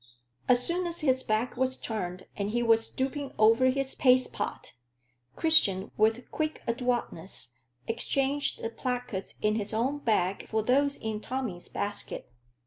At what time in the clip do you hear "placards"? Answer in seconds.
8.71-9.35